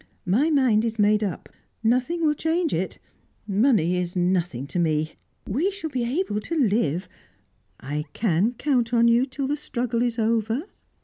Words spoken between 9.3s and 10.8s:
the struggle is over?"